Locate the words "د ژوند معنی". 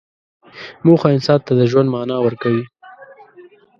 1.59-2.17